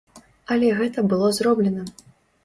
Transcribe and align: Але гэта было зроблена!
Але 0.53 0.69
гэта 0.79 1.03
было 1.11 1.27
зроблена! 1.39 1.83